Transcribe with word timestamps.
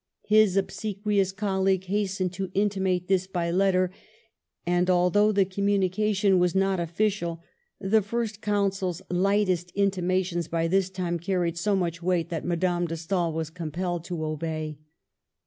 His 0.25 0.57
obsequious 0.57 1.31
col 1.31 1.61
league 1.61 1.83
hastened 1.85 2.33
to 2.33 2.49
intimate 2.55 3.07
this 3.07 3.27
by 3.27 3.51
letter; 3.51 3.91
and 4.65 4.89
although 4.89 5.31
the 5.31 5.45
communication 5.45 6.39
was 6.39 6.55
not 6.55 6.79
official, 6.79 7.43
the 7.79 8.01
First 8.01 8.41
Consul's 8.41 9.03
lightest 9.11 9.69
intimations 9.75 10.47
by 10.47 10.67
this 10.67 10.89
time 10.89 11.19
carried 11.19 11.55
so 11.59 11.75
much 11.75 12.01
weight 12.01 12.29
that 12.29 12.43
Madame 12.45 12.87
de 12.87 12.97
Stael 12.97 13.31
was 13.31 13.51
compelled 13.51 14.03
to 14.05 14.25
obey. 14.25 14.79